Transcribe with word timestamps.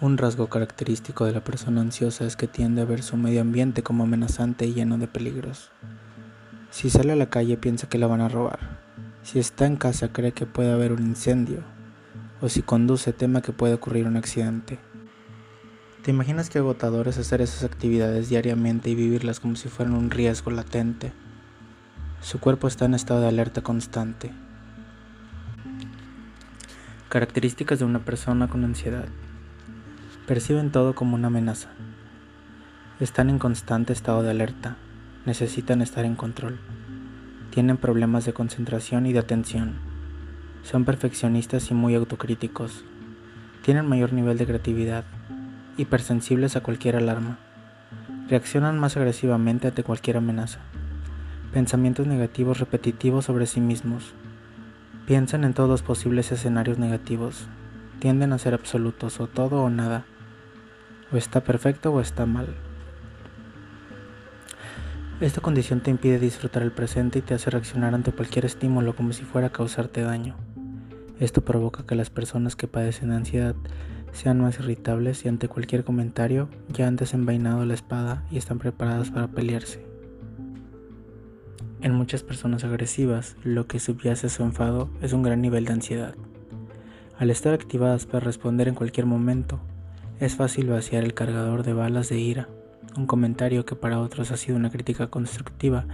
Un 0.00 0.16
rasgo 0.16 0.48
característico 0.48 1.26
de 1.26 1.32
la 1.32 1.44
persona 1.44 1.82
ansiosa 1.82 2.24
es 2.24 2.36
que 2.36 2.46
tiende 2.46 2.80
a 2.80 2.86
ver 2.86 3.02
su 3.02 3.18
medio 3.18 3.42
ambiente 3.42 3.82
como 3.82 4.04
amenazante 4.04 4.64
y 4.64 4.72
lleno 4.72 4.96
de 4.96 5.08
peligros. 5.08 5.70
Si 6.70 6.88
sale 6.88 7.12
a 7.12 7.16
la 7.16 7.28
calle 7.28 7.58
piensa 7.58 7.88
que 7.88 7.98
la 7.98 8.06
van 8.06 8.22
a 8.22 8.28
robar. 8.28 8.78
Si 9.22 9.38
está 9.38 9.66
en 9.66 9.76
casa 9.76 10.12
cree 10.12 10.32
que 10.32 10.46
puede 10.46 10.72
haber 10.72 10.92
un 10.92 11.02
incendio. 11.02 11.62
O 12.40 12.48
si 12.48 12.62
conduce 12.62 13.12
tema 13.12 13.42
que 13.42 13.52
puede 13.52 13.74
ocurrir 13.74 14.06
un 14.06 14.16
accidente. 14.16 14.78
¿Te 16.02 16.12
imaginas 16.12 16.48
qué 16.48 16.58
agotador 16.58 17.08
es 17.08 17.18
hacer 17.18 17.40
esas 17.40 17.64
actividades 17.64 18.28
diariamente 18.28 18.88
y 18.88 18.94
vivirlas 18.94 19.40
como 19.40 19.56
si 19.56 19.68
fueran 19.68 19.94
un 19.94 20.10
riesgo 20.10 20.50
latente? 20.50 21.12
Su 22.20 22.38
cuerpo 22.38 22.68
está 22.68 22.84
en 22.84 22.94
estado 22.94 23.20
de 23.20 23.28
alerta 23.28 23.62
constante. 23.62 24.32
Características 27.08 27.80
de 27.80 27.84
una 27.84 27.98
persona 27.98 28.48
con 28.48 28.64
ansiedad. 28.64 29.06
Perciben 30.26 30.70
todo 30.70 30.94
como 30.94 31.16
una 31.16 31.26
amenaza. 31.26 31.70
Están 33.00 33.28
en 33.28 33.38
constante 33.38 33.92
estado 33.92 34.22
de 34.22 34.30
alerta. 34.30 34.76
Necesitan 35.26 35.82
estar 35.82 36.04
en 36.04 36.14
control. 36.14 36.60
Tienen 37.50 37.76
problemas 37.76 38.24
de 38.24 38.32
concentración 38.32 39.04
y 39.06 39.12
de 39.12 39.18
atención. 39.18 39.74
Son 40.62 40.84
perfeccionistas 40.84 41.70
y 41.70 41.74
muy 41.74 41.94
autocríticos. 41.94 42.84
Tienen 43.62 43.86
mayor 43.86 44.12
nivel 44.12 44.38
de 44.38 44.46
creatividad. 44.46 45.04
Hipersensibles 45.78 46.56
a 46.56 46.60
cualquier 46.60 46.96
alarma. 46.96 47.38
Reaccionan 48.28 48.78
más 48.78 48.96
agresivamente 48.96 49.68
ante 49.68 49.84
cualquier 49.84 50.18
amenaza. 50.18 50.58
Pensamientos 51.52 52.06
negativos 52.06 52.58
repetitivos 52.58 53.24
sobre 53.24 53.46
sí 53.46 53.60
mismos. 53.60 54.12
Piensan 55.06 55.44
en 55.44 55.54
todos 55.54 55.70
los 55.70 55.82
posibles 55.82 56.32
escenarios 56.32 56.78
negativos. 56.78 57.46
Tienden 58.00 58.32
a 58.32 58.38
ser 58.38 58.54
absolutos 58.54 59.20
o 59.20 59.28
todo 59.28 59.62
o 59.62 59.70
nada 59.70 60.04
o 61.12 61.16
está 61.16 61.42
perfecto 61.42 61.92
o 61.92 62.00
está 62.00 62.26
mal. 62.26 62.48
Esta 65.20 65.40
condición 65.40 65.80
te 65.80 65.90
impide 65.90 66.18
disfrutar 66.18 66.62
el 66.62 66.72
presente 66.72 67.20
y 67.20 67.22
te 67.22 67.34
hace 67.34 67.50
reaccionar 67.50 67.94
ante 67.94 68.12
cualquier 68.12 68.44
estímulo 68.44 68.94
como 68.94 69.12
si 69.12 69.24
fuera 69.24 69.48
a 69.48 69.52
causarte 69.52 70.02
daño. 70.02 70.36
Esto 71.18 71.44
provoca 71.44 71.84
que 71.84 71.96
las 71.96 72.10
personas 72.10 72.54
que 72.54 72.68
padecen 72.68 73.10
ansiedad 73.10 73.56
sean 74.12 74.40
más 74.40 74.58
irritables 74.58 75.24
y 75.24 75.28
ante 75.28 75.48
cualquier 75.48 75.84
comentario 75.84 76.48
ya 76.68 76.86
han 76.86 76.96
desenvainado 76.96 77.64
la 77.64 77.74
espada 77.74 78.24
y 78.30 78.38
están 78.38 78.58
preparadas 78.58 79.10
para 79.10 79.28
pelearse. 79.28 79.84
En 81.80 81.94
muchas 81.94 82.22
personas 82.22 82.64
agresivas, 82.64 83.36
lo 83.44 83.66
que 83.66 83.78
subyace 83.78 84.26
a 84.26 84.30
su 84.30 84.42
enfado 84.42 84.90
es 85.00 85.12
un 85.12 85.22
gran 85.22 85.40
nivel 85.40 85.64
de 85.64 85.72
ansiedad. 85.72 86.14
Al 87.18 87.30
estar 87.30 87.54
activadas 87.54 88.06
para 88.06 88.20
responder 88.20 88.68
en 88.68 88.74
cualquier 88.74 89.06
momento, 89.06 89.60
es 90.18 90.34
fácil 90.34 90.68
vaciar 90.68 91.04
el 91.04 91.14
cargador 91.14 91.62
de 91.62 91.72
balas 91.72 92.08
de 92.08 92.18
ira. 92.18 92.48
Un 92.96 93.06
comentario 93.06 93.64
que 93.64 93.76
para 93.76 94.00
otros 94.00 94.32
ha 94.32 94.36
sido 94.36 94.56
una 94.56 94.70
crítica 94.70 95.06
constructiva 95.06 95.86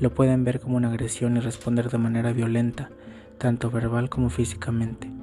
lo 0.00 0.12
pueden 0.12 0.44
ver 0.44 0.60
como 0.60 0.76
una 0.76 0.88
agresión 0.88 1.36
y 1.36 1.40
responder 1.40 1.90
de 1.90 1.98
manera 1.98 2.32
violenta, 2.32 2.90
tanto 3.38 3.70
verbal 3.70 4.10
como 4.10 4.28
físicamente. 4.28 5.15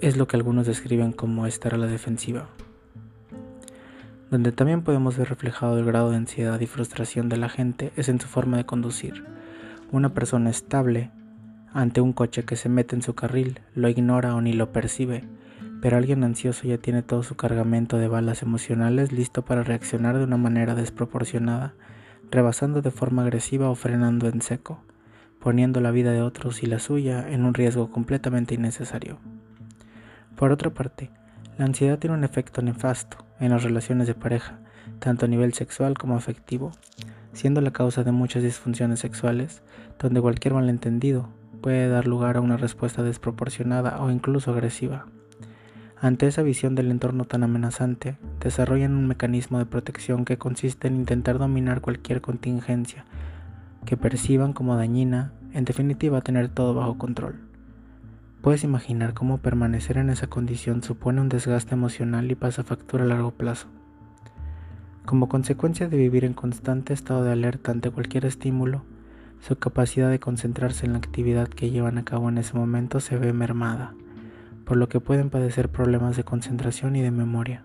Es 0.00 0.16
lo 0.16 0.26
que 0.26 0.36
algunos 0.36 0.66
describen 0.66 1.12
como 1.12 1.44
estar 1.44 1.74
a 1.74 1.76
la 1.76 1.84
defensiva. 1.84 2.48
Donde 4.30 4.50
también 4.50 4.80
podemos 4.80 5.18
ver 5.18 5.28
reflejado 5.28 5.78
el 5.78 5.84
grado 5.84 6.10
de 6.10 6.16
ansiedad 6.16 6.58
y 6.58 6.66
frustración 6.66 7.28
de 7.28 7.36
la 7.36 7.50
gente 7.50 7.92
es 7.96 8.08
en 8.08 8.18
su 8.18 8.26
forma 8.26 8.56
de 8.56 8.64
conducir. 8.64 9.26
Una 9.92 10.14
persona 10.14 10.48
estable, 10.48 11.10
ante 11.74 12.00
un 12.00 12.14
coche 12.14 12.46
que 12.46 12.56
se 12.56 12.70
mete 12.70 12.96
en 12.96 13.02
su 13.02 13.14
carril, 13.14 13.60
lo 13.74 13.90
ignora 13.90 14.34
o 14.34 14.40
ni 14.40 14.54
lo 14.54 14.72
percibe, 14.72 15.24
pero 15.82 15.98
alguien 15.98 16.24
ansioso 16.24 16.66
ya 16.66 16.78
tiene 16.78 17.02
todo 17.02 17.22
su 17.22 17.36
cargamento 17.36 17.98
de 17.98 18.08
balas 18.08 18.40
emocionales 18.40 19.12
listo 19.12 19.42
para 19.44 19.64
reaccionar 19.64 20.16
de 20.16 20.24
una 20.24 20.38
manera 20.38 20.74
desproporcionada, 20.74 21.74
rebasando 22.30 22.80
de 22.80 22.90
forma 22.90 23.24
agresiva 23.24 23.68
o 23.68 23.74
frenando 23.74 24.28
en 24.28 24.40
seco, 24.40 24.82
poniendo 25.40 25.82
la 25.82 25.90
vida 25.90 26.12
de 26.12 26.22
otros 26.22 26.62
y 26.62 26.66
la 26.66 26.78
suya 26.78 27.28
en 27.28 27.44
un 27.44 27.52
riesgo 27.52 27.90
completamente 27.90 28.54
innecesario. 28.54 29.18
Por 30.40 30.52
otra 30.52 30.70
parte, 30.70 31.10
la 31.58 31.66
ansiedad 31.66 31.98
tiene 31.98 32.16
un 32.16 32.24
efecto 32.24 32.62
nefasto 32.62 33.18
en 33.40 33.50
las 33.50 33.62
relaciones 33.62 34.06
de 34.06 34.14
pareja, 34.14 34.58
tanto 34.98 35.26
a 35.26 35.28
nivel 35.28 35.52
sexual 35.52 35.98
como 35.98 36.16
afectivo, 36.16 36.72
siendo 37.34 37.60
la 37.60 37.72
causa 37.72 38.04
de 38.04 38.12
muchas 38.12 38.42
disfunciones 38.42 39.00
sexuales, 39.00 39.62
donde 39.98 40.22
cualquier 40.22 40.54
malentendido 40.54 41.28
puede 41.60 41.90
dar 41.90 42.06
lugar 42.06 42.38
a 42.38 42.40
una 42.40 42.56
respuesta 42.56 43.02
desproporcionada 43.02 44.00
o 44.00 44.10
incluso 44.10 44.50
agresiva. 44.50 45.04
Ante 46.00 46.26
esa 46.26 46.40
visión 46.40 46.74
del 46.74 46.90
entorno 46.90 47.26
tan 47.26 47.42
amenazante, 47.42 48.16
desarrollan 48.42 48.96
un 48.96 49.08
mecanismo 49.08 49.58
de 49.58 49.66
protección 49.66 50.24
que 50.24 50.38
consiste 50.38 50.88
en 50.88 50.96
intentar 50.96 51.36
dominar 51.36 51.82
cualquier 51.82 52.22
contingencia 52.22 53.04
que 53.84 53.98
perciban 53.98 54.54
como 54.54 54.74
dañina, 54.74 55.34
en 55.52 55.66
definitiva 55.66 56.22
tener 56.22 56.48
todo 56.48 56.72
bajo 56.72 56.96
control. 56.96 57.49
Puedes 58.42 58.64
imaginar 58.64 59.14
cómo 59.14 59.38
permanecer 59.38 59.98
en 59.98 60.10
esa 60.10 60.28
condición 60.28 60.82
supone 60.82 61.20
un 61.20 61.28
desgaste 61.28 61.74
emocional 61.74 62.30
y 62.30 62.34
pasa 62.34 62.64
factura 62.64 63.04
a 63.04 63.06
largo 63.06 63.32
plazo. 63.32 63.68
Como 65.04 65.28
consecuencia 65.28 65.88
de 65.88 65.96
vivir 65.96 66.24
en 66.24 66.34
constante 66.34 66.92
estado 66.92 67.24
de 67.24 67.32
alerta 67.32 67.72
ante 67.72 67.90
cualquier 67.90 68.24
estímulo, 68.24 68.84
su 69.40 69.56
capacidad 69.56 70.10
de 70.10 70.20
concentrarse 70.20 70.86
en 70.86 70.92
la 70.92 70.98
actividad 70.98 71.48
que 71.48 71.70
llevan 71.70 71.98
a 71.98 72.04
cabo 72.04 72.28
en 72.28 72.38
ese 72.38 72.54
momento 72.54 73.00
se 73.00 73.16
ve 73.16 73.32
mermada 73.32 73.94
por 74.70 74.76
lo 74.76 74.88
que 74.88 75.00
pueden 75.00 75.30
padecer 75.30 75.68
problemas 75.68 76.16
de 76.16 76.22
concentración 76.22 76.94
y 76.94 77.02
de 77.02 77.10
memoria. 77.10 77.64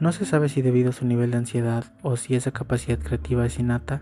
No 0.00 0.12
se 0.12 0.24
sabe 0.24 0.48
si 0.48 0.62
debido 0.62 0.88
a 0.88 0.92
su 0.94 1.04
nivel 1.04 1.30
de 1.30 1.36
ansiedad 1.36 1.84
o 2.00 2.16
si 2.16 2.34
esa 2.34 2.52
capacidad 2.52 2.98
creativa 2.98 3.44
es 3.44 3.58
innata, 3.58 4.00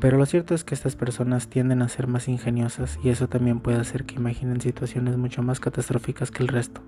pero 0.00 0.16
lo 0.16 0.26
cierto 0.26 0.54
es 0.54 0.62
que 0.62 0.74
estas 0.74 0.94
personas 0.94 1.48
tienden 1.48 1.82
a 1.82 1.88
ser 1.88 2.06
más 2.06 2.28
ingeniosas 2.28 2.98
y 3.02 3.08
eso 3.08 3.28
también 3.28 3.60
puede 3.60 3.78
hacer 3.78 4.04
que 4.04 4.14
imaginen 4.14 4.60
situaciones 4.60 5.16
mucho 5.16 5.42
más 5.42 5.58
catastróficas 5.58 6.30
que 6.30 6.42
el 6.42 6.48
resto. 6.48 6.82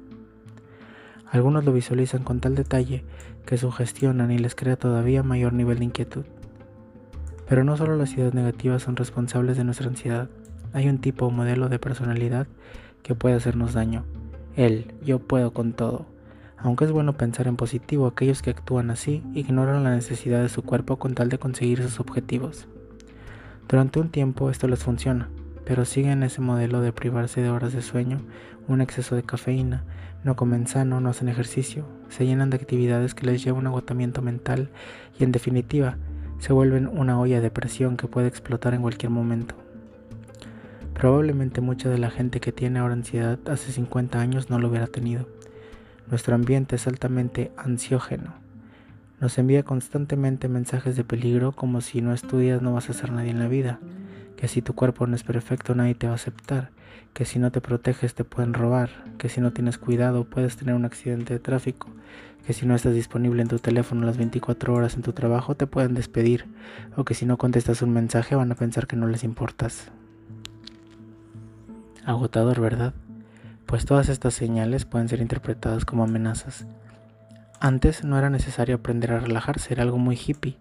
Algunos 1.30 1.64
lo 1.64 1.72
visualizan 1.72 2.22
con 2.22 2.40
tal 2.40 2.54
detalle 2.54 3.04
que 3.46 3.56
sugestionan 3.56 4.30
y 4.30 4.38
les 4.38 4.54
crea 4.54 4.76
todavía 4.76 5.22
mayor 5.22 5.52
nivel 5.52 5.78
de 5.78 5.86
inquietud. 5.86 6.24
Pero 7.48 7.64
no 7.64 7.76
solo 7.76 7.96
las 7.96 8.12
ideas 8.14 8.34
negativas 8.34 8.82
son 8.82 8.96
responsables 8.96 9.56
de 9.56 9.64
nuestra 9.64 9.88
ansiedad, 9.88 10.28
hay 10.72 10.88
un 10.88 10.98
tipo 10.98 11.26
o 11.26 11.30
modelo 11.30 11.68
de 11.68 11.80
personalidad 11.80 12.46
que 13.02 13.16
puede 13.16 13.34
hacernos 13.34 13.74
daño. 13.74 14.04
El 14.56 14.94
yo 15.02 15.18
puedo 15.18 15.52
con 15.52 15.72
todo. 15.72 16.06
Aunque 16.56 16.84
es 16.84 16.92
bueno 16.92 17.16
pensar 17.16 17.48
en 17.48 17.56
positivo, 17.56 18.06
aquellos 18.06 18.42
que 18.42 18.50
actúan 18.50 18.90
así 18.90 19.22
ignoran 19.34 19.82
la 19.82 19.94
necesidad 19.94 20.42
de 20.42 20.48
su 20.48 20.62
cuerpo 20.62 20.98
con 20.98 21.14
tal 21.14 21.28
de 21.28 21.38
conseguir 21.38 21.82
sus 21.82 21.98
objetivos. 21.98 22.68
Durante 23.70 24.00
un 24.00 24.08
tiempo 24.08 24.50
esto 24.50 24.66
les 24.66 24.82
funciona, 24.82 25.28
pero 25.64 25.84
siguen 25.84 26.24
ese 26.24 26.40
modelo 26.40 26.80
de 26.80 26.92
privarse 26.92 27.40
de 27.40 27.50
horas 27.50 27.72
de 27.72 27.82
sueño, 27.82 28.20
un 28.66 28.80
exceso 28.80 29.14
de 29.14 29.22
cafeína, 29.22 29.84
no 30.24 30.34
comen 30.34 30.66
sano, 30.66 31.00
no 31.00 31.08
hacen 31.08 31.28
ejercicio, 31.28 31.86
se 32.08 32.26
llenan 32.26 32.50
de 32.50 32.56
actividades 32.56 33.14
que 33.14 33.26
les 33.26 33.44
lleva 33.44 33.60
un 33.60 33.68
agotamiento 33.68 34.22
mental 34.22 34.70
y 35.20 35.22
en 35.22 35.30
definitiva 35.30 35.98
se 36.40 36.52
vuelven 36.52 36.88
una 36.88 37.20
olla 37.20 37.40
de 37.40 37.52
presión 37.52 37.96
que 37.96 38.08
puede 38.08 38.26
explotar 38.26 38.74
en 38.74 38.82
cualquier 38.82 39.10
momento. 39.10 39.54
Probablemente 40.92 41.60
mucha 41.60 41.88
de 41.88 41.98
la 41.98 42.10
gente 42.10 42.40
que 42.40 42.50
tiene 42.50 42.80
ahora 42.80 42.94
ansiedad 42.94 43.38
hace 43.46 43.70
50 43.70 44.18
años 44.18 44.50
no 44.50 44.58
lo 44.58 44.66
hubiera 44.66 44.88
tenido. 44.88 45.28
Nuestro 46.10 46.34
ambiente 46.34 46.74
es 46.74 46.88
altamente 46.88 47.52
ansiógeno. 47.56 48.34
Nos 49.20 49.36
envía 49.36 49.62
constantemente 49.62 50.48
mensajes 50.48 50.96
de 50.96 51.04
peligro 51.04 51.52
como 51.52 51.82
si 51.82 52.00
no 52.00 52.14
estudias 52.14 52.62
no 52.62 52.72
vas 52.72 52.88
a 52.88 52.94
ser 52.94 53.12
nadie 53.12 53.30
en 53.30 53.38
la 53.38 53.48
vida, 53.48 53.78
que 54.36 54.48
si 54.48 54.62
tu 54.62 54.74
cuerpo 54.74 55.06
no 55.06 55.14
es 55.14 55.24
perfecto 55.24 55.74
nadie 55.74 55.94
te 55.94 56.06
va 56.06 56.12
a 56.12 56.16
aceptar, 56.16 56.70
que 57.12 57.26
si 57.26 57.38
no 57.38 57.52
te 57.52 57.60
proteges 57.60 58.14
te 58.14 58.24
pueden 58.24 58.54
robar, 58.54 58.88
que 59.18 59.28
si 59.28 59.42
no 59.42 59.52
tienes 59.52 59.76
cuidado 59.76 60.24
puedes 60.24 60.56
tener 60.56 60.74
un 60.74 60.86
accidente 60.86 61.34
de 61.34 61.38
tráfico, 61.38 61.88
que 62.46 62.54
si 62.54 62.64
no 62.64 62.74
estás 62.74 62.94
disponible 62.94 63.42
en 63.42 63.48
tu 63.48 63.58
teléfono 63.58 64.06
las 64.06 64.16
24 64.16 64.72
horas 64.72 64.94
en 64.94 65.02
tu 65.02 65.12
trabajo 65.12 65.54
te 65.54 65.66
pueden 65.66 65.92
despedir, 65.92 66.46
o 66.96 67.04
que 67.04 67.12
si 67.12 67.26
no 67.26 67.36
contestas 67.36 67.82
un 67.82 67.92
mensaje 67.92 68.36
van 68.36 68.50
a 68.50 68.54
pensar 68.54 68.86
que 68.86 68.96
no 68.96 69.06
les 69.06 69.22
importas. 69.22 69.90
Agotador, 72.06 72.58
¿verdad? 72.58 72.94
Pues 73.66 73.84
todas 73.84 74.08
estas 74.08 74.32
señales 74.32 74.86
pueden 74.86 75.10
ser 75.10 75.20
interpretadas 75.20 75.84
como 75.84 76.04
amenazas. 76.04 76.66
Antes 77.62 78.04
no 78.04 78.16
era 78.16 78.30
necesario 78.30 78.76
aprender 78.76 79.12
a 79.12 79.20
relajarse, 79.20 79.74
era 79.74 79.82
algo 79.82 79.98
muy 79.98 80.16
hippie, 80.16 80.56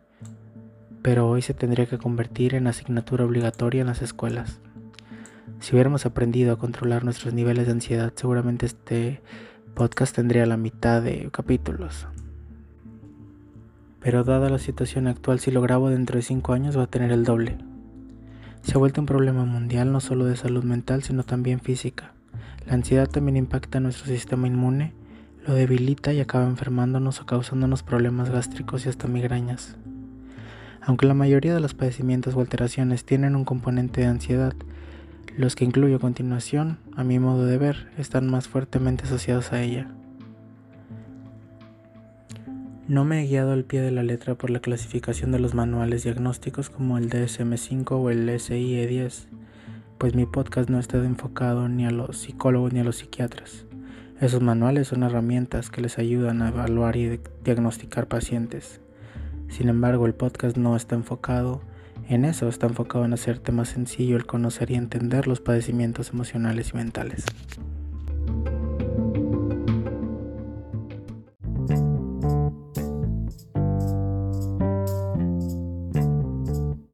pero 1.02 1.30
hoy 1.30 1.42
se 1.42 1.54
tendría 1.54 1.86
que 1.86 1.98
convertir 1.98 2.56
en 2.56 2.68
asignatura 2.68 3.24
obligatoria 3.24 3.80
en 3.80 3.88
las 3.88 4.02
escuelas. 4.02 4.60
Si 5.62 5.74
hubiéramos 5.74 6.06
aprendido 6.06 6.52
a 6.52 6.60
controlar 6.60 7.06
nuestros 7.06 7.34
niveles 7.34 7.68
de 7.68 7.72
ansiedad, 7.72 8.12
seguramente 8.14 8.66
este 8.66 9.22
podcast 9.76 10.14
tendría 10.14 10.46
la 10.46 10.58
mitad 10.58 11.02
de 11.02 11.30
capítulos. 11.32 12.06
pero 14.02 14.26
dada 14.26 14.50
la 14.50 14.60
situación 14.60 15.08
actual, 15.08 15.40
si 15.40 15.52
lo 15.52 15.62
grabo 15.62 15.90
dentro 15.90 16.18
de 16.18 16.22
5 16.22 16.52
años 16.52 16.78
va 16.78 16.84
a 16.84 16.88
tener 16.88 17.14
el 17.14 17.24
doble. 17.24 17.58
Se 18.62 18.74
ha 18.74 18.78
vuelto 18.78 19.00
un 19.00 19.08
problema 19.08 19.46
mundial 19.46 19.94
no 19.94 20.02
solo 20.02 20.26
de 20.26 20.36
salud 20.36 20.66
mental, 20.66 21.04
sino 21.04 21.24
también 21.24 21.62
física. 21.62 22.14
La 22.66 22.74
ansiedad 22.74 23.08
también 23.08 23.38
impacta 23.38 23.80
nuestro 23.80 24.08
sistema 24.08 24.48
inmune, 24.48 24.94
lo 25.50 25.56
debilita 25.56 26.14
y 26.14 26.20
acaba 26.20 26.46
enfermándonos 26.46 27.22
o 27.22 27.26
causándonos 27.26 27.82
problemas 27.82 28.30
gástricos 28.30 28.86
y 28.86 28.90
hasta 28.90 29.08
migrañas. 29.08 29.78
Aunque 30.80 31.08
la 31.08 31.16
mayoría 31.16 31.56
de 31.56 31.60
los 31.60 31.74
padecimientos 31.74 32.36
o 32.36 32.42
alteraciones 32.42 33.04
tienen 33.04 33.36
un 33.36 33.46
componente 33.46 34.02
de 34.02 34.08
ansiedad, 34.08 34.54
los 35.38 35.56
que 35.56 35.66
incluyo 35.66 35.96
a 35.96 36.00
continuación, 36.00 36.78
a 36.96 37.04
mi 37.04 37.18
modo 37.18 37.48
de 37.48 37.58
ver, 37.58 37.88
están 37.98 38.30
más 38.30 38.48
fuertemente 38.48 39.06
asociados 39.06 39.52
a 39.52 39.64
ella. 39.64 39.88
No 42.88 43.04
me 43.04 43.24
he 43.24 43.28
guiado 43.28 43.52
al 43.52 43.64
pie 43.64 43.82
de 43.82 43.90
la 43.90 44.04
letra 44.04 44.36
por 44.36 44.52
la 44.52 44.60
clasificación 44.60 45.32
de 45.32 45.40
los 45.40 45.56
manuales 45.56 46.04
diagnósticos 46.04 46.70
como 46.70 47.00
el 47.00 47.10
DSM5 47.10 47.92
o 47.94 48.12
el 48.12 48.30
SIE10, 48.30 49.26
pues 49.98 50.14
mi 50.14 50.28
podcast 50.28 50.70
no 50.70 50.78
está 50.78 50.98
enfocado 50.98 51.68
ni 51.70 51.88
a 51.88 51.92
los 51.92 52.20
psicólogos 52.20 52.72
ni 52.72 52.82
a 52.82 52.84
los 52.84 52.98
psiquiatras. 52.98 53.66
Esos 54.20 54.42
manuales 54.42 54.90
son 54.90 55.04
herramientas 55.04 55.70
que 55.70 55.80
les 55.80 55.98
ayudan 55.98 56.42
a 56.42 56.50
evaluar 56.50 56.98
y 56.98 57.22
diagnosticar 57.46 58.08
pacientes. 58.08 58.82
Sin 59.48 59.70
embargo, 59.70 60.06
el 60.06 60.14
podcast 60.14 60.58
no 60.58 60.76
está 60.76 60.96
enfocado 60.96 61.62
en 62.10 62.26
eso, 62.26 62.50
está 62.50 62.68
enfocado 62.68 63.06
en 63.06 63.14
hacerte 63.14 63.54
más 63.54 63.70
sencillo 63.70 64.18
el 64.18 64.26
conocer 64.26 64.72
y 64.72 64.76
entender 64.76 65.26
los 65.26 65.40
padecimientos 65.40 66.10
emocionales 66.10 66.72
y 66.74 66.78
mentales. 66.78 67.24